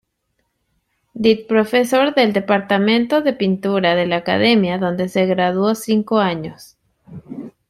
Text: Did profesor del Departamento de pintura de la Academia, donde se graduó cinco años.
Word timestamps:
Did 1.13 1.45
profesor 1.47 2.15
del 2.15 2.33
Departamento 2.33 3.21
de 3.21 3.33
pintura 3.33 3.93
de 3.93 4.07
la 4.07 4.15
Academia, 4.15 4.79
donde 4.79 5.09
se 5.09 5.27
graduó 5.27 5.75
cinco 5.75 6.17
años. 6.17 6.75